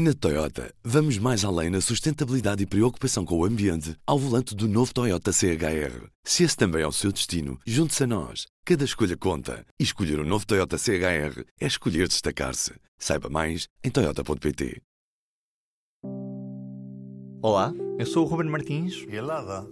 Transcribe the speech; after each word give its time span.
Na 0.00 0.14
Toyota, 0.14 0.72
vamos 0.84 1.18
mais 1.18 1.44
além 1.44 1.70
na 1.70 1.80
sustentabilidade 1.80 2.62
e 2.62 2.66
preocupação 2.66 3.24
com 3.24 3.36
o 3.36 3.44
ambiente 3.44 3.96
ao 4.06 4.16
volante 4.16 4.54
do 4.54 4.68
novo 4.68 4.94
Toyota 4.94 5.32
CHR. 5.32 6.06
Se 6.22 6.44
esse 6.44 6.56
também 6.56 6.82
é 6.82 6.86
o 6.86 6.92
seu 6.92 7.10
destino, 7.10 7.58
junte-se 7.66 8.04
a 8.04 8.06
nós. 8.06 8.46
Cada 8.64 8.84
escolha 8.84 9.16
conta. 9.16 9.66
E 9.76 9.82
escolher 9.82 10.20
o 10.20 10.22
um 10.22 10.24
novo 10.24 10.46
Toyota 10.46 10.78
CHR 10.78 11.42
é 11.60 11.66
escolher 11.66 12.06
destacar-se. 12.06 12.74
Saiba 12.96 13.28
mais 13.28 13.66
em 13.82 13.90
Toyota.pt. 13.90 14.80
Olá, 17.42 17.74
eu 17.98 18.06
sou 18.06 18.24
o 18.24 18.28
Ruben 18.28 18.52
Martins. 18.52 19.04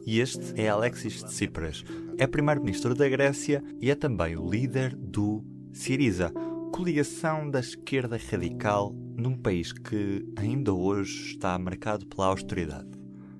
E 0.04 0.18
este 0.18 0.60
é 0.60 0.68
Alexis 0.68 1.22
Tsipras. 1.22 1.84
É 2.18 2.26
primeiro-ministro 2.26 2.96
da 2.96 3.08
Grécia 3.08 3.62
e 3.80 3.92
é 3.92 3.94
também 3.94 4.36
o 4.36 4.50
líder 4.50 4.96
do 4.96 5.44
Syriza, 5.72 6.32
coligação 6.72 7.48
da 7.48 7.60
esquerda 7.60 8.18
radical 8.28 9.05
num 9.16 9.36
país 9.36 9.72
que 9.72 10.26
ainda 10.36 10.72
hoje 10.72 11.32
está 11.32 11.58
marcado 11.58 12.06
pela 12.06 12.26
austeridade. 12.26 12.90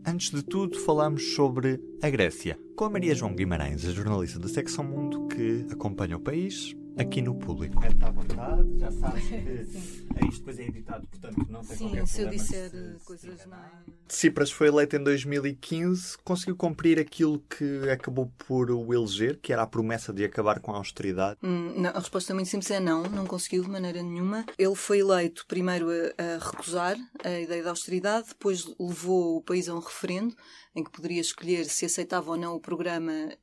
Antes 0.05 0.31
de 0.31 0.43
tudo, 0.43 0.79
falamos 0.79 1.35
sobre 1.35 1.81
a 2.01 2.09
Grécia, 2.09 2.59
com 2.77 2.85
a 2.85 2.91
Maria 2.91 3.15
João 3.15 3.35
Guimarães, 3.35 3.85
a 3.85 3.91
jornalista 3.91 4.39
da 4.39 4.49
Secção 4.49 4.85
Mundo 4.85 5.27
que 5.27 5.67
acompanha 5.71 6.17
o 6.17 6.21
país 6.21 6.75
aqui 6.99 7.21
no 7.23 7.35
público. 7.35 7.83
É, 7.85 7.89
está 7.89 8.09
à 8.09 8.11
vontade, 8.11 8.79
já 8.79 8.91
sabes 8.93 9.25
que 9.29 10.27
isto 10.29 10.39
depois 10.39 10.59
é 10.59 10.63
editado, 10.65 11.07
portanto 11.09 11.47
não 11.51 11.61
tem 11.65 11.77
Sim, 11.77 11.85
qualquer 11.89 12.07
se 12.07 12.21
eu 12.23 12.25
problema 12.29 12.45
disser 12.45 12.71
se- 12.71 12.99
se 12.99 13.05
coisas 13.05 13.47
mais. 13.47 13.73
Tsipras 14.09 14.51
foi 14.53 14.69
eleito 14.69 14.95
em 14.97 15.03
2015, 15.03 16.17
conseguiu 16.25 16.57
cumprir 16.57 16.99
aquilo 16.99 17.41
que 17.41 17.89
acabou 17.91 18.31
por 18.47 18.71
o 18.71 18.95
eleger, 18.95 19.39
que 19.41 19.53
era 19.53 19.63
a 19.63 19.67
promessa 19.67 20.13
de 20.13 20.25
acabar 20.25 20.61
com 20.61 20.73
a 20.73 20.77
austeridade. 20.77 21.39
Hum, 21.43 21.75
não, 21.77 21.91
a 21.91 21.99
resposta 21.99 22.33
muito 22.33 22.49
simples 22.49 22.71
é 22.71 22.79
não, 22.79 23.03
não 23.05 23.27
conseguiu 23.27 23.63
de 23.65 23.69
maneira 23.71 24.03
nenhuma. 24.03 24.45
Ele 24.57 24.75
foi 24.77 25.01
eleito 25.01 25.45
primeiro 25.49 25.89
a, 25.91 26.23
a 26.23 26.39
recusar 26.39 26.97
a 27.25 27.41
ideia 27.41 27.63
da 27.65 27.71
austeridade, 27.71 28.29
depois 28.29 28.65
levou 28.79 29.39
o 29.39 29.43
país 29.43 29.69
a 29.69 29.75
um 29.75 29.81
referendo 29.81 30.35
em 30.75 30.85
que 30.85 30.91
poderia 30.91 31.21
escolher 31.21 31.65
se 31.65 31.85
aceitava 31.85 32.31
ou 32.31 32.37
não 32.37 32.55
o 32.55 32.61
programa 32.61 33.11
eh, 33.13 33.39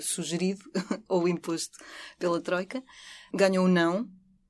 sugerido 0.00 0.62
ou 1.08 1.28
imposto 1.28 1.78
pela 2.18 2.40
Troika. 2.40 2.82
Ganhou 3.32 3.66
o 3.66 3.68
não, 3.68 4.08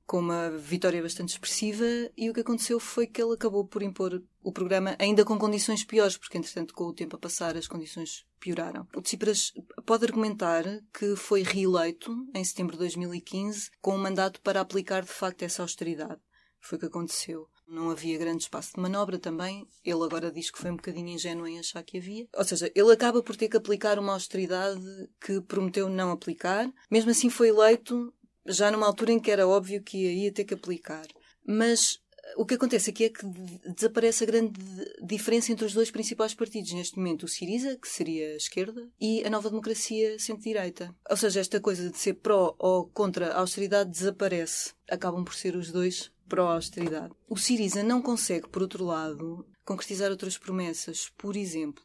com 0.09 0.19
uma 0.19 0.49
vitória 0.49 1.03
bastante 1.03 1.33
expressiva, 1.33 1.85
e 2.17 2.29
o 2.29 2.33
que 2.33 2.39
aconteceu 2.39 2.79
foi 2.79 3.05
que 3.05 3.21
ele 3.21 3.33
acabou 3.33 3.63
por 3.63 3.83
impor 3.83 4.23
o 4.41 4.51
programa 4.51 4.95
ainda 4.97 5.23
com 5.23 5.37
condições 5.37 5.83
piores, 5.83 6.17
porque 6.17 6.37
entretanto 6.37 6.73
com 6.73 6.85
o 6.85 6.93
tempo 6.93 7.15
a 7.15 7.19
passar 7.19 7.55
as 7.55 7.67
condições 7.67 8.25
pioraram. 8.39 8.87
O 8.95 9.01
Tsipras 9.01 9.53
pode 9.85 10.05
argumentar 10.05 10.63
que 10.91 11.15
foi 11.15 11.43
reeleito 11.43 12.11
em 12.33 12.43
setembro 12.43 12.73
de 12.73 12.79
2015 12.79 13.69
com 13.79 13.95
um 13.95 13.99
mandato 13.99 14.41
para 14.41 14.61
aplicar 14.61 15.03
de 15.03 15.11
facto 15.11 15.43
essa 15.43 15.61
austeridade. 15.61 16.19
Foi 16.59 16.77
o 16.77 16.79
que 16.79 16.87
aconteceu. 16.87 17.47
Não 17.69 17.91
havia 17.91 18.17
grande 18.17 18.43
espaço 18.43 18.73
de 18.75 18.81
manobra 18.81 19.19
também. 19.19 19.67
Ele 19.85 20.03
agora 20.03 20.31
diz 20.31 20.49
que 20.49 20.57
foi 20.57 20.71
um 20.71 20.75
bocadinho 20.75 21.09
ingênuo 21.09 21.47
em 21.47 21.59
achar 21.59 21.83
que 21.83 21.97
havia. 21.99 22.27
Ou 22.35 22.43
seja, 22.43 22.71
ele 22.73 22.91
acaba 22.91 23.21
por 23.21 23.35
ter 23.35 23.47
que 23.47 23.57
aplicar 23.57 23.99
uma 23.99 24.13
austeridade 24.13 24.81
que 25.23 25.39
prometeu 25.41 25.87
não 25.87 26.11
aplicar. 26.11 26.67
Mesmo 26.89 27.11
assim 27.11 27.29
foi 27.29 27.49
eleito 27.49 28.11
já 28.45 28.71
numa 28.71 28.87
altura 28.87 29.11
em 29.11 29.19
que 29.19 29.29
era 29.29 29.47
óbvio 29.47 29.83
que 29.83 29.97
ia, 29.97 30.31
ter 30.31 30.45
que 30.45 30.53
aplicar. 30.55 31.05
Mas 31.45 31.99
eh, 32.23 32.33
o 32.37 32.45
que 32.45 32.55
acontece 32.55 32.89
aqui 32.89 33.03
é 33.03 33.09
que 33.09 33.23
de- 33.25 33.73
desaparece 33.75 34.23
a 34.23 34.27
grande 34.27 34.59
diferença 35.03 35.51
entre 35.51 35.65
os 35.65 35.73
dois 35.73 35.91
principais 35.91 36.33
partidos 36.33 36.71
neste 36.73 36.97
momento, 36.97 37.23
o 37.23 37.27
Siriza, 37.27 37.77
que 37.77 37.87
seria 37.87 38.33
a 38.33 38.37
esquerda, 38.37 38.89
e 38.99 39.23
a 39.23 39.29
Nova 39.29 39.49
Democracia 39.49 40.17
centro-direita. 40.17 40.95
Ou 41.07 41.17
seja, 41.17 41.39
esta 41.39 41.59
coisa 41.59 41.89
de 41.91 41.97
ser 41.99 42.13
pró 42.15 42.55
ou 42.57 42.87
contra 42.87 43.33
a 43.33 43.39
austeridade 43.41 43.91
desaparece. 43.91 44.73
Acabam 44.89 45.23
por 45.23 45.35
ser 45.35 45.55
os 45.55 45.71
dois 45.71 46.11
pró-austeridade. 46.29 47.13
O 47.27 47.35
Siriza 47.35 47.83
não 47.83 48.01
consegue, 48.01 48.47
por 48.47 48.61
outro 48.61 48.85
lado, 48.85 49.45
concretizar 49.65 50.11
outras 50.11 50.37
promessas. 50.37 51.09
Por 51.17 51.35
exemplo, 51.35 51.83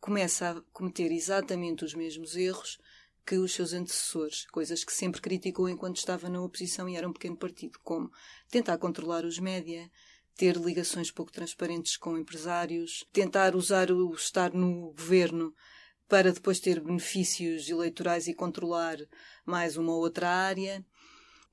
começa 0.00 0.50
a 0.50 0.60
cometer 0.72 1.12
exatamente 1.12 1.84
os 1.84 1.94
mesmos 1.94 2.34
erros 2.34 2.78
que 3.24 3.36
os 3.36 3.52
seus 3.52 3.72
antecessores, 3.72 4.46
coisas 4.46 4.82
que 4.82 4.92
sempre 4.92 5.20
criticou 5.20 5.68
enquanto 5.68 5.98
estava 5.98 6.28
na 6.28 6.42
oposição 6.42 6.88
e 6.88 6.96
era 6.96 7.08
um 7.08 7.12
pequeno 7.12 7.36
partido, 7.36 7.78
como 7.84 8.10
tentar 8.50 8.78
controlar 8.78 9.24
os 9.24 9.38
média, 9.38 9.88
ter 10.36 10.56
ligações 10.56 11.10
pouco 11.10 11.30
transparentes 11.30 11.96
com 11.96 12.18
empresários, 12.18 13.06
tentar 13.12 13.54
usar 13.54 13.92
o 13.92 14.12
estar 14.14 14.52
no 14.52 14.92
governo 14.92 15.54
para 16.08 16.32
depois 16.32 16.58
ter 16.60 16.80
benefícios 16.80 17.68
eleitorais 17.68 18.26
e 18.26 18.34
controlar 18.34 18.98
mais 19.46 19.76
uma 19.76 19.92
ou 19.92 20.00
outra 20.00 20.28
área. 20.28 20.84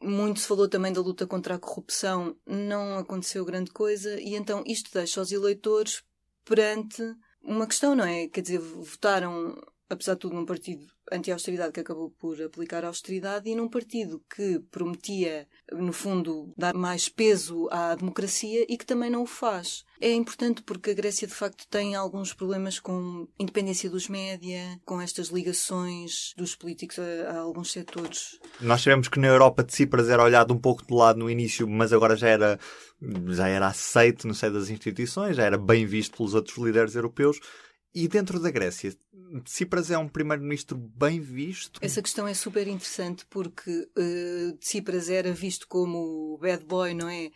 Muito 0.02 0.40
se 0.40 0.48
falou 0.48 0.70
também 0.70 0.94
da 0.94 1.02
luta 1.02 1.28
contra 1.28 1.56
a 1.56 1.60
corrupção, 1.60 2.36
não 2.46 2.98
aconteceu 2.98 3.44
grande 3.44 3.72
coisa, 3.72 4.20
e 4.20 4.36
então 4.36 4.64
isto 4.66 4.92
deixa 4.94 5.22
os 5.22 5.32
eleitores 5.32 6.02
perante 6.46 7.04
uma 7.42 7.68
questão, 7.68 7.96
não 7.96 8.06
é? 8.06 8.28
Quer 8.28 8.42
dizer, 8.42 8.60
votaram, 8.60 9.62
apesar 9.90 10.14
de 10.14 10.20
tudo, 10.20 10.36
num 10.36 10.46
partido 10.46 10.86
anti-austeridade 11.12 11.74
que 11.74 11.80
acabou 11.80 12.10
por 12.12 12.42
aplicar 12.42 12.84
a 12.84 12.88
austeridade 12.88 13.50
e 13.50 13.56
num 13.56 13.68
partido 13.68 14.22
que 14.30 14.60
prometia, 14.72 15.48
no 15.72 15.94
fundo, 15.94 16.54
dar 16.58 16.74
mais 16.74 17.10
peso 17.10 17.68
à 17.72 17.96
democracia 17.96 18.66
e 18.70 18.78
que 18.78 18.86
também 18.86 19.10
não 19.10 19.24
o 19.24 19.28
faz. 19.28 19.86
É 20.02 20.12
importante 20.14 20.62
porque 20.64 20.92
a 20.92 20.94
Grécia, 20.94 21.28
de 21.28 21.34
facto, 21.34 21.68
tem 21.68 21.94
alguns 21.94 22.34
problemas 22.34 22.80
com 22.80 23.28
a 23.38 23.44
independência 23.44 23.90
dos 23.90 24.08
média, 24.08 24.80
com 24.86 25.02
estas 25.02 25.28
ligações 25.28 26.34
dos 26.38 26.56
políticos 26.56 26.98
a, 27.00 27.32
a 27.32 27.40
alguns 27.40 27.72
setores. 27.72 28.40
Nós 28.62 28.82
sabemos 28.82 29.10
que 29.10 29.20
na 29.20 29.28
Europa 29.28 29.64
Tsipras 29.64 30.10
era 30.10 30.24
olhado 30.24 30.54
um 30.54 30.58
pouco 30.58 30.86
de 30.86 30.94
lado 30.94 31.20
no 31.20 31.30
início, 31.30 31.68
mas 31.68 31.92
agora 31.92 32.16
já 32.16 32.30
era, 32.30 32.60
já 33.28 33.48
era 33.48 33.68
aceito 33.68 34.28
no 34.28 34.34
seio 34.34 34.54
das 34.54 34.70
instituições, 34.70 35.36
já 35.36 35.44
era 35.44 35.58
bem 35.58 35.86
visto 35.86 36.18
pelos 36.18 36.34
outros 36.34 36.58
líderes 36.58 36.96
europeus. 36.96 37.40
E 37.94 38.08
dentro 38.08 38.40
da 38.40 38.52
Grécia, 38.52 38.96
Tsipras 39.44 39.90
é 39.90 39.98
um 39.98 40.08
primeiro-ministro 40.08 40.78
bem 40.78 41.20
visto? 41.20 41.80
Essa 41.84 42.02
questão 42.02 42.28
é 42.28 42.34
super 42.34 42.68
interessante 42.68 43.26
porque 43.26 43.90
uh, 43.98 44.58
Tsipras 44.58 45.10
era 45.10 45.32
visto 45.32 45.68
como 45.68 46.34
o 46.34 46.38
bad 46.38 46.64
boy, 46.66 46.94
não 46.94 47.10
é? 47.10 47.32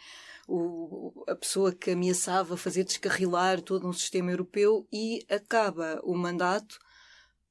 O, 0.48 1.24
a 1.28 1.36
pessoa 1.36 1.74
que 1.74 1.92
ameaçava 1.92 2.58
fazer 2.58 2.84
descarrilar 2.84 3.62
todo 3.62 3.88
um 3.88 3.94
sistema 3.94 4.32
europeu 4.32 4.88
e 4.92 5.26
acaba 5.30 6.00
o 6.04 6.16
mandato 6.16 6.78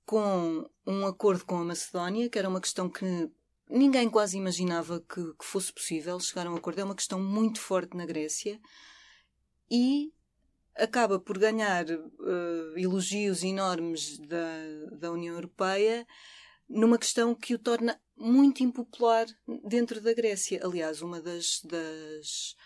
com 0.05 0.69
um 0.87 1.07
acordo 1.07 1.45
com 1.45 1.57
a 1.57 1.65
Macedónia, 1.65 2.29
que 2.29 2.39
era 2.39 2.49
uma 2.49 2.61
questão 2.61 2.89
que 2.89 3.31
ninguém 3.69 4.11
quase 4.11 4.37
imaginava 4.37 5.01
que, 5.01 5.23
que 5.35 5.45
fosse 5.45 5.73
possível 5.73 6.21
chegar 6.21 6.47
a 6.47 6.51
um 6.51 6.57
acordo. 6.57 6.81
É 6.81 6.85
uma 6.85 6.95
questão 6.95 7.21
muito 7.21 7.61
forte 7.61 7.97
na 7.97 8.05
Grécia 8.05 8.61
e 9.71 10.13
acaba 10.77 11.19
por 11.19 11.39
ganhar 11.39 11.85
uh, 11.91 12.79
elogios 12.79 13.43
enormes 13.43 14.19
da, 14.19 14.97
da 14.99 15.13
União 15.13 15.35
Europeia 15.35 16.07
numa 16.69 16.99
questão 16.99 17.35
que 17.35 17.55
o 17.55 17.59
torna 17.59 18.01
muito 18.17 18.63
impopular 18.63 19.27
dentro 19.65 20.01
da 20.01 20.15
Grécia. 20.15 20.61
Aliás, 20.65 21.03
uma 21.03 21.21
das, 21.21 21.61
das 21.65 22.57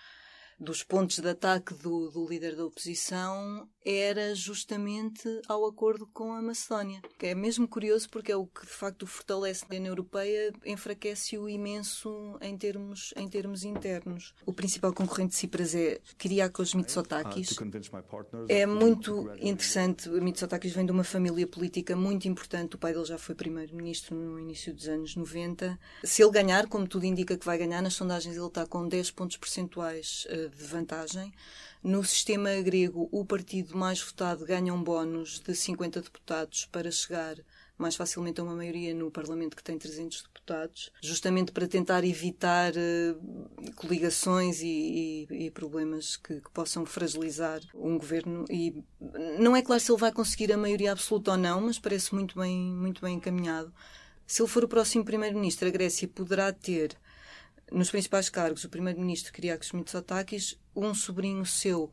dos 0.59 0.83
pontos 0.83 1.19
de 1.19 1.29
ataque 1.29 1.75
do, 1.75 2.11
do, 2.11 2.27
líder 2.27 2.57
da 2.57 2.65
oposição 2.65 3.69
era 3.87 4.35
justamente 4.35 5.41
ao 5.47 5.65
acordo 5.65 6.09
com 6.09 6.33
a 6.33 6.43
Macedónia. 6.43 7.01
Que 7.17 7.27
é 7.27 7.35
mesmo 7.35 7.69
curioso 7.69 8.11
porque 8.11 8.33
é 8.33 8.37
o 8.37 8.45
que 8.45 8.67
de 8.67 8.73
facto 8.73 9.07
fortalece 9.07 9.65
na 9.71 9.77
União 9.77 9.93
Europeia, 9.93 10.53
enfraquece-o 10.65 11.49
imenso 11.49 12.37
em 12.41 12.59
termos, 12.59 13.15
em 13.17 13.29
termos 13.29 13.63
internos. 13.63 14.35
O 14.45 14.53
principal 14.53 14.93
concorrente 14.93 15.31
de 15.31 15.37
Cipras 15.37 15.75
é 15.75 16.01
Kyriakos 16.19 16.75
Mitsotakis. 16.75 17.57
É 18.49 18.67
muito 18.67 19.31
interessante. 19.41 20.09
Mitsotakis 20.09 20.73
vem 20.73 20.85
de 20.85 20.91
uma 20.91 21.05
família 21.05 21.47
política 21.47 21.95
muito 21.95 22.27
importante. 22.27 22.75
O 22.75 22.79
pai 22.79 22.93
dele 22.93 23.05
já 23.05 23.19
foi 23.19 23.37
primeiro-ministro 23.37 24.17
no 24.17 24.41
início 24.41 24.75
dos 24.75 24.89
anos 24.89 25.15
90. 25.15 25.79
Se 26.03 26.23
ele 26.23 26.33
ganhar, 26.33 26.67
como 26.67 26.89
tudo 26.89 27.07
indica 27.07 27.37
que 27.37 27.47
vai 27.47 27.57
ganhar, 27.57 27.81
nas 27.81 27.95
sondagens 27.95 28.37
ele 28.37 28.47
está 28.47 28.67
com 28.67 28.89
10 28.89 29.13
pontos 29.13 29.37
percentuais 29.37 30.27
uh, 30.31 30.49
de 30.49 30.65
vantagem. 30.65 31.33
No 31.83 32.03
sistema 32.03 32.51
grego, 32.63 33.09
o 33.13 33.25
partido 33.25 33.76
mais 33.77 34.01
votado 34.01 34.45
ganha 34.45 34.73
um 34.73 34.83
bónus 34.83 35.41
de 35.41 35.55
50 35.55 36.03
deputados 36.03 36.67
para 36.67 36.91
chegar 36.91 37.37
mais 37.79 37.95
facilmente 37.95 38.41
a 38.41 38.45
uma 38.45 38.55
maioria 38.55 38.95
no 38.95 39.11
Parlamento 39.11 39.57
que 39.57 39.63
tem 39.63 39.79
300 39.79 40.23
deputados, 40.23 40.91
justamente 41.03 41.53
para 41.53 41.69
tentar 41.69 42.05
evitar 42.05 42.73
uh, 42.73 43.73
coligações 43.75 44.63
e, 44.63 45.27
e, 45.31 45.47
e 45.47 45.51
problemas 45.51 46.17
que, 46.17 46.41
que, 46.41 46.51
possam 46.51 46.87
fragilizar 46.87 47.61
um 47.75 47.99
governo. 47.99 48.45
E 48.51 48.83
não 49.39 49.55
é 49.55 49.63
claro 49.63 49.81
se 49.81 49.91
ele 49.91 50.01
vai 50.01 50.13
conseguir 50.13 50.53
a 50.53 50.57
maioria 50.57 50.93
absoluta 50.93 51.33
ou 51.33 51.37
não, 51.37 51.61
mas 51.61 51.79
parece 51.79 52.15
muito 52.15 52.39
bem, 52.39 52.59
muito 52.59 53.03
bem 53.03 53.17
encaminhado. 53.17 53.73
Se 54.27 54.43
ele 54.43 54.49
for 54.49 54.65
o 54.65 54.69
próximo 54.69 55.05
primeiro-ministro, 55.05 55.69
a 55.69 55.71
Grécia 55.71 56.09
poderá 56.09 56.53
ter 56.53 56.97
nos 57.73 57.91
principais 57.91 58.29
cargos, 58.29 58.65
o 58.65 58.69
primeiro-ministro 58.69 59.33
Kyriakos 59.33 59.73
Mitsotakis, 59.73 60.59
um 60.75 60.95
sobrinho 60.95 61.45
seu 61.45 61.91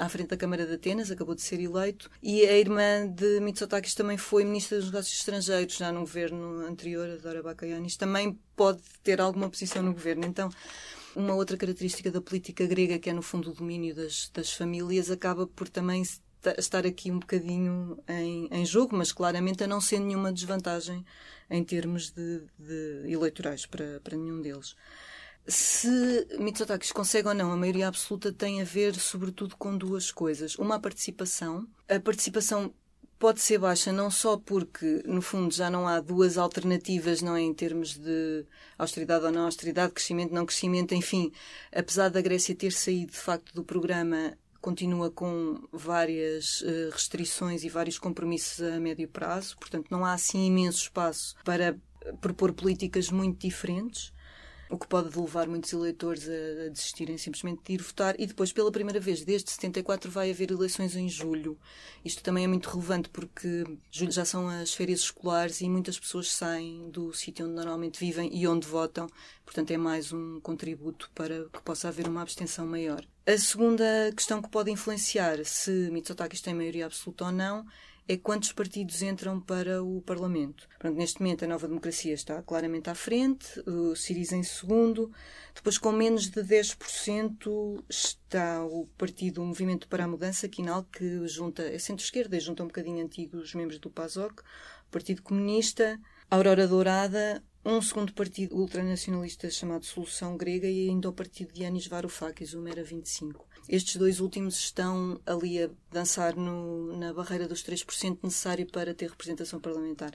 à 0.00 0.08
frente 0.08 0.28
da 0.28 0.36
Câmara 0.36 0.66
de 0.66 0.74
Atenas, 0.74 1.10
acabou 1.10 1.34
de 1.34 1.42
ser 1.42 1.60
eleito, 1.60 2.10
e 2.22 2.42
a 2.42 2.58
irmã 2.58 3.06
de 3.08 3.40
Mitsotakis 3.40 3.94
também 3.94 4.16
foi 4.16 4.44
ministra 4.44 4.78
dos 4.78 4.86
Negócios 4.86 5.18
Estrangeiros, 5.18 5.76
já 5.76 5.92
no 5.92 6.00
governo 6.00 6.66
anterior, 6.66 7.08
a 7.10 7.16
Dora 7.16 7.42
Bakayanis, 7.42 7.96
também 7.96 8.38
pode 8.56 8.82
ter 9.02 9.20
alguma 9.20 9.48
posição 9.50 9.82
no 9.82 9.92
governo. 9.92 10.24
Então, 10.26 10.48
Uma 11.16 11.34
outra 11.34 11.56
característica 11.56 12.10
da 12.10 12.20
política 12.20 12.66
grega, 12.66 12.98
que 12.98 13.08
é 13.08 13.12
no 13.12 13.22
fundo 13.22 13.50
o 13.50 13.54
domínio 13.54 13.94
das, 13.94 14.28
das 14.34 14.52
famílias, 14.52 15.10
acaba 15.12 15.46
por 15.46 15.68
também 15.68 16.02
estar 16.58 16.86
aqui 16.86 17.10
um 17.10 17.18
bocadinho 17.18 17.98
em, 18.08 18.48
em 18.50 18.66
jogo, 18.66 18.96
mas 18.96 19.12
claramente 19.12 19.64
a 19.64 19.66
não 19.66 19.80
ser 19.80 19.98
nenhuma 19.98 20.32
desvantagem 20.32 21.04
em 21.50 21.62
termos 21.62 22.10
de, 22.10 22.42
de 22.58 23.12
eleitorais 23.12 23.66
para, 23.66 24.00
para 24.02 24.16
nenhum 24.16 24.40
deles. 24.40 24.74
Se 25.46 26.26
Mitsotakis 26.38 26.90
consegue 26.90 27.28
ou 27.28 27.34
não 27.34 27.52
a 27.52 27.56
maioria 27.56 27.88
absoluta 27.88 28.32
tem 28.32 28.62
a 28.62 28.64
ver, 28.64 28.94
sobretudo, 28.94 29.56
com 29.56 29.76
duas 29.76 30.10
coisas. 30.10 30.56
Uma, 30.56 30.76
a 30.76 30.80
participação. 30.80 31.68
A 31.86 32.00
participação 32.00 32.72
pode 33.18 33.40
ser 33.40 33.58
baixa 33.58 33.92
não 33.92 34.10
só 34.10 34.36
porque, 34.36 35.02
no 35.06 35.22
fundo, 35.22 35.54
já 35.54 35.70
não 35.70 35.86
há 35.86 36.00
duas 36.00 36.38
alternativas, 36.38 37.22
não 37.22 37.36
é, 37.36 37.40
em 37.40 37.54
termos 37.54 37.96
de 37.96 38.44
austeridade 38.78 39.24
ou 39.24 39.32
não 39.32 39.44
austeridade, 39.44 39.92
crescimento, 39.92 40.34
não 40.34 40.46
crescimento, 40.46 40.94
enfim, 40.94 41.32
apesar 41.72 42.08
da 42.08 42.20
Grécia 42.20 42.54
ter 42.54 42.72
saído, 42.72 43.12
de 43.12 43.18
facto, 43.18 43.54
do 43.54 43.62
programa, 43.64 44.36
continua 44.64 45.10
com 45.10 45.60
várias 45.70 46.62
uh, 46.62 46.88
restrições 46.90 47.64
e 47.64 47.68
vários 47.68 47.98
compromissos 47.98 48.62
a 48.62 48.80
médio 48.80 49.06
prazo, 49.06 49.58
portanto, 49.58 49.88
não 49.90 50.02
há 50.02 50.14
assim 50.14 50.46
imenso 50.46 50.78
espaço 50.84 51.34
para 51.44 51.76
propor 52.22 52.50
políticas 52.54 53.10
muito 53.10 53.46
diferentes 53.46 54.10
o 54.74 54.78
que 54.78 54.86
pode 54.86 55.16
levar 55.18 55.46
muitos 55.46 55.72
eleitores 55.72 56.28
a, 56.28 56.66
a, 56.66 56.68
desistirem 56.68 57.16
simplesmente 57.16 57.62
de 57.64 57.74
ir 57.74 57.82
votar. 57.82 58.14
E 58.18 58.26
depois, 58.26 58.52
pela 58.52 58.70
primeira 58.70 59.00
vez 59.00 59.24
desde 59.24 59.50
74, 59.50 60.10
vai 60.10 60.30
haver 60.30 60.50
eleições 60.50 60.96
em 60.96 61.08
julho. 61.08 61.58
Isto 62.04 62.22
também 62.22 62.44
é 62.44 62.46
muito 62.48 62.68
relevante 62.68 63.08
porque 63.08 63.64
julho 63.90 64.12
já 64.12 64.24
são 64.24 64.48
as 64.48 64.74
férias 64.74 65.00
escolares 65.00 65.60
e 65.60 65.68
muitas 65.68 65.98
pessoas 65.98 66.32
saem 66.32 66.90
do 66.90 67.12
sítio 67.12 67.46
onde 67.46 67.54
normalmente 67.54 67.98
vivem 67.98 68.30
e 68.36 68.46
onde 68.46 68.66
votam. 68.66 69.06
Portanto, 69.44 69.70
é 69.70 69.76
mais 69.76 70.12
um 70.12 70.40
contributo 70.40 71.10
para 71.14 71.44
que 71.44 71.62
possa 71.62 71.88
haver 71.88 72.08
uma 72.08 72.22
abstenção 72.22 72.66
maior. 72.66 73.04
A 73.26 73.38
segunda 73.38 74.12
questão 74.14 74.42
que 74.42 74.50
pode 74.50 74.70
influenciar 74.70 75.44
se 75.44 75.70
Mitsotakis 75.90 76.40
tem 76.40 76.52
maioria 76.52 76.86
absoluta 76.86 77.26
ou 77.26 77.32
não 77.32 77.64
é 78.06 78.16
quantos 78.16 78.52
partidos 78.52 79.00
entram 79.02 79.40
para 79.40 79.82
o 79.82 80.02
Parlamento. 80.02 80.68
Neste 80.94 81.20
momento 81.22 81.44
a 81.44 81.48
Nova 81.48 81.66
Democracia 81.66 82.12
está 82.12 82.42
claramente 82.42 82.90
à 82.90 82.94
frente, 82.94 83.60
o 83.66 83.96
Siriza 83.96 84.36
em 84.36 84.42
segundo, 84.42 85.10
depois 85.54 85.78
com 85.78 85.90
menos 85.90 86.28
de 86.28 86.42
10% 86.42 87.82
está 87.88 88.64
o 88.64 88.86
Partido 88.98 89.42
Movimento 89.42 89.88
para 89.88 90.04
a 90.04 90.08
Mudança, 90.08 90.48
Quinal, 90.48 90.84
que 90.84 91.26
junta, 91.26 91.62
é 91.62 91.78
centro-esquerda 91.78 92.38
junta 92.38 92.62
um 92.62 92.66
bocadinho 92.66 93.04
antigos 93.04 93.54
membros 93.54 93.78
do 93.78 93.90
PASOK, 93.90 94.42
Partido 94.90 95.22
Comunista, 95.22 95.98
Aurora 96.30 96.68
Dourada, 96.68 97.42
um 97.64 97.80
segundo 97.80 98.12
partido 98.12 98.54
ultranacionalista 98.56 99.48
chamado 99.50 99.86
Solução 99.86 100.36
Grega 100.36 100.68
e 100.68 100.88
ainda 100.88 101.08
o 101.08 101.12
partido 101.12 101.52
de 101.52 101.62
Yanis 101.62 101.86
Varoufakis, 101.86 102.52
o 102.52 102.60
Mera 102.60 102.84
25. 102.84 103.46
Estes 103.68 103.96
dois 103.96 104.20
últimos 104.20 104.56
estão 104.56 105.18
ali 105.24 105.62
a 105.62 105.70
dançar 105.90 106.36
no, 106.36 106.94
na 106.96 107.14
barreira 107.14 107.48
dos 107.48 107.64
3% 107.64 108.18
necessário 108.22 108.66
para 108.70 108.92
ter 108.92 109.08
representação 109.08 109.58
parlamentar. 109.58 110.12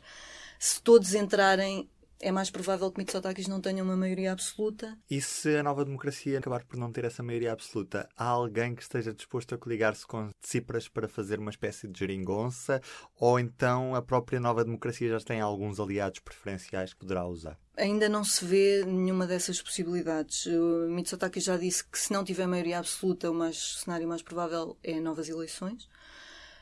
Se 0.60 0.80
todos 0.82 1.16
entrarem, 1.16 1.90
é 2.22 2.32
mais 2.32 2.50
provável 2.50 2.92
que 2.92 3.00
Mitsotakis 3.00 3.48
não 3.48 3.62
tenha 3.62 3.84
uma 3.84 3.96
maioria 3.96 4.32
absoluta. 4.32 4.98
E 5.10 5.22
se 5.22 5.56
a 5.56 5.64
nova 5.64 5.86
democracia 5.86 6.38
acabar 6.38 6.64
por 6.66 6.78
não 6.78 6.92
ter 6.92 7.06
essa 7.06 7.24
maioria 7.24 7.54
absoluta, 7.54 8.10
há 8.16 8.26
alguém 8.26 8.76
que 8.76 8.82
esteja 8.82 9.14
disposto 9.14 9.56
a 9.56 9.58
coligar-se 9.58 10.06
com 10.06 10.30
Tsipras 10.42 10.88
para 10.88 11.08
fazer 11.08 11.40
uma 11.40 11.50
espécie 11.50 11.88
de 11.88 11.98
geringonça? 11.98 12.82
Ou 13.16 13.40
então 13.40 13.96
a 13.96 14.02
própria 14.02 14.40
nova 14.40 14.66
democracia 14.66 15.10
já 15.10 15.20
tem 15.20 15.40
alguns 15.40 15.80
aliados 15.80 16.20
preferenciais 16.20 16.94
que 16.94 17.00
poderá 17.00 17.26
usar? 17.26 17.58
Ainda 17.78 18.10
não 18.10 18.26
se 18.26 18.44
vê 18.44 18.84
nenhuma 18.86 19.26
dessas 19.26 19.62
possibilidades. 19.62 20.46
O 20.46 20.90
Mitsotakis 20.90 21.46
já 21.46 21.56
disse 21.56 21.88
que 21.88 21.98
se 21.98 22.12
não 22.12 22.26
tiver 22.26 22.46
maioria 22.46 22.80
absoluta, 22.80 23.32
o 23.32 23.34
mais, 23.34 23.78
cenário 23.78 24.08
mais 24.08 24.22
provável 24.22 24.78
é 24.84 25.00
novas 25.00 25.30
eleições. 25.30 25.88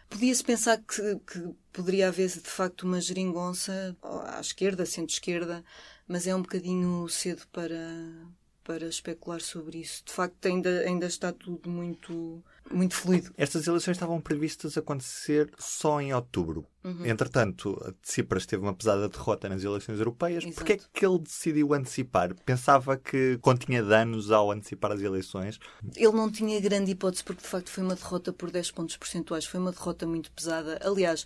Podia-se 0.10 0.44
pensar 0.44 0.78
que, 0.78 1.20
que, 1.20 1.54
poderia 1.72 2.08
haver 2.08 2.30
de 2.30 2.50
facto 2.50 2.84
uma 2.84 3.02
geringonça 3.02 3.96
à 4.02 4.40
esquerda, 4.40 4.86
centro-esquerda, 4.86 5.64
mas 6.08 6.26
é 6.26 6.36
um 6.36 6.42
bocadinho 6.42 7.08
cedo 7.10 7.46
para, 7.52 7.78
para 8.68 8.86
especular 8.86 9.40
sobre 9.40 9.78
isso. 9.78 10.04
De 10.06 10.12
facto, 10.12 10.46
ainda, 10.46 10.82
ainda 10.82 11.06
está 11.06 11.32
tudo 11.32 11.70
muito, 11.70 12.44
muito 12.70 12.96
fluido. 12.96 13.34
Estas 13.38 13.66
eleições 13.66 13.96
estavam 13.96 14.20
previstas 14.20 14.76
a 14.76 14.82
acontecer 14.82 15.50
só 15.58 16.02
em 16.02 16.14
outubro. 16.14 16.66
Uhum. 16.84 17.06
Entretanto, 17.06 17.96
Tsipras 18.02 18.46
teve 18.46 18.64
uma 18.64 18.74
pesada 18.74 19.08
derrota 19.08 19.48
nas 19.48 19.64
eleições 19.64 20.00
europeias. 20.00 20.44
Exato. 20.44 20.56
Porquê 20.58 20.74
é 20.74 20.80
que 20.94 21.06
ele 21.06 21.20
decidiu 21.20 21.74
antecipar? 21.74 22.36
Pensava 22.44 22.98
que 22.98 23.38
continha 23.42 23.82
danos 23.82 24.32
ao 24.32 24.52
antecipar 24.52 24.92
as 24.92 25.00
eleições? 25.00 25.58
Ele 25.96 26.12
não 26.12 26.30
tinha 26.30 26.60
grande 26.60 26.92
hipótese, 26.92 27.24
porque 27.24 27.44
de 27.44 27.48
facto 27.48 27.70
foi 27.70 27.86
uma 27.86 27.96
derrota 27.96 28.34
por 28.34 28.52
10 28.52 28.72
pontos 28.72 28.98
percentuais. 28.98 29.46
Foi 29.46 29.62
uma 29.62 29.72
derrota 29.72 30.06
muito 30.06 30.30
pesada. 30.34 30.78
Aliás, 30.84 31.26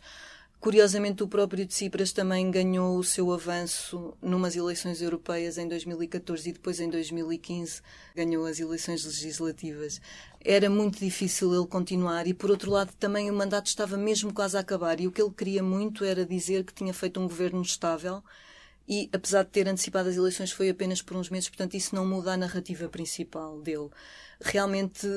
Curiosamente, 0.62 1.24
o 1.24 1.28
próprio 1.28 1.66
Tsipras 1.66 2.12
também 2.12 2.52
ganhou 2.52 2.96
o 2.96 3.04
seu 3.04 3.34
avanço 3.34 4.16
numas 4.22 4.56
eleições 4.56 5.02
europeias 5.02 5.58
em 5.58 5.68
2014 5.68 6.48
e 6.48 6.54
depois 6.54 6.80
em 6.80 6.88
2015 6.88 7.82
ganhou 8.16 8.46
as 8.46 8.60
eleições 8.60 9.04
legislativas. 9.04 10.00
Era 10.40 10.70
muito 10.70 11.00
difícil 11.00 11.52
ele 11.52 11.66
continuar 11.66 12.28
e, 12.28 12.34
por 12.36 12.52
outro 12.52 12.70
lado, 12.70 12.94
também 13.00 13.28
o 13.32 13.34
mandato 13.34 13.66
estava 13.66 13.98
mesmo 13.98 14.32
quase 14.32 14.56
a 14.56 14.60
acabar 14.60 15.00
e 15.00 15.08
o 15.08 15.12
que 15.12 15.20
ele 15.20 15.32
queria 15.32 15.64
muito 15.64 16.06
era 16.06 16.24
dizer 16.24 16.64
que 16.64 16.76
tinha 16.76 16.94
feito 16.94 17.20
um 17.20 17.28
governo 17.28 17.64
estável 17.64 18.24
e, 18.88 19.10
apesar 19.12 19.42
de 19.42 19.50
ter 19.50 19.68
antecipado 19.68 20.10
as 20.10 20.16
eleições, 20.16 20.52
foi 20.52 20.70
apenas 20.70 21.02
por 21.02 21.18
uns 21.18 21.32
meses, 21.32 21.50
portanto, 21.50 21.74
isso 21.74 21.96
não 21.96 22.06
muda 22.06 22.34
a 22.34 22.38
narrativa 22.38 22.88
principal 22.88 23.60
dele. 23.62 23.90
Realmente, 24.40 25.08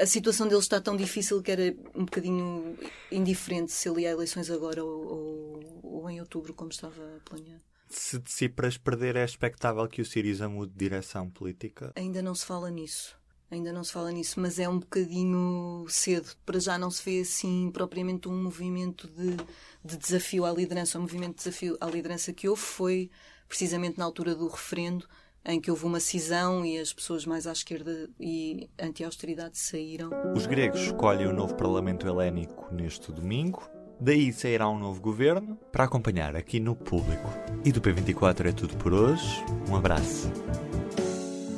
a 0.00 0.06
situação 0.06 0.46
dele 0.46 0.60
está 0.60 0.80
tão 0.80 0.96
difícil 0.96 1.42
que 1.42 1.50
era 1.50 1.74
um 1.94 2.04
bocadinho 2.04 2.76
indiferente 3.10 3.72
se 3.72 3.88
ele 3.88 4.02
ia 4.02 4.10
a 4.10 4.12
eleições 4.12 4.50
agora 4.50 4.84
ou, 4.84 5.06
ou, 5.06 5.80
ou 5.82 6.10
em 6.10 6.20
outubro, 6.20 6.54
como 6.54 6.70
estava 6.70 7.20
planeado. 7.24 7.62
Se 7.88 8.20
Tsipras 8.20 8.78
perder, 8.78 9.16
é 9.16 9.24
expectável 9.24 9.86
que 9.88 10.00
o 10.00 10.04
Siriza 10.04 10.48
mude 10.48 10.72
de 10.72 10.78
direção 10.78 11.28
política? 11.28 11.92
Ainda 11.96 12.22
não 12.22 12.34
se 12.34 12.46
fala 12.46 12.70
nisso. 12.70 13.18
Ainda 13.50 13.72
não 13.72 13.82
se 13.82 13.92
fala 13.92 14.12
nisso, 14.12 14.38
mas 14.38 14.60
é 14.60 14.68
um 14.68 14.78
bocadinho 14.78 15.84
cedo. 15.88 16.30
Para 16.46 16.60
já 16.60 16.78
não 16.78 16.88
se 16.88 17.02
vê 17.02 17.20
assim 17.20 17.68
propriamente 17.72 18.28
um 18.28 18.42
movimento 18.44 19.08
de, 19.08 19.36
de 19.84 19.96
desafio 19.96 20.44
à 20.44 20.52
liderança. 20.52 20.98
O 20.98 21.02
movimento 21.02 21.38
de 21.38 21.44
desafio 21.44 21.76
à 21.80 21.86
liderança 21.86 22.32
que 22.32 22.48
houve 22.48 22.62
foi 22.62 23.10
precisamente 23.48 23.98
na 23.98 24.04
altura 24.04 24.36
do 24.36 24.46
referendo, 24.46 25.08
em 25.44 25.60
que 25.60 25.70
houve 25.70 25.84
uma 25.84 26.00
cisão 26.00 26.64
e 26.64 26.78
as 26.78 26.92
pessoas 26.92 27.24
mais 27.24 27.46
à 27.46 27.52
esquerda 27.52 28.08
e 28.18 28.68
anti-austeridade 28.78 29.58
saíram. 29.58 30.10
Os 30.34 30.46
gregos 30.46 30.80
escolhem 30.80 31.26
o 31.26 31.32
novo 31.32 31.54
Parlamento 31.54 32.06
Helénico 32.06 32.72
neste 32.72 33.10
domingo. 33.12 33.68
Daí 34.00 34.32
sairá 34.32 34.68
um 34.68 34.78
novo 34.78 35.00
governo 35.00 35.58
para 35.70 35.84
acompanhar 35.84 36.34
aqui 36.34 36.58
no 36.58 36.74
público. 36.74 37.28
E 37.64 37.70
do 37.70 37.80
P24 37.80 38.46
é 38.46 38.52
tudo 38.52 38.76
por 38.76 38.94
hoje. 38.94 39.44
Um 39.68 39.76
abraço. 39.76 40.30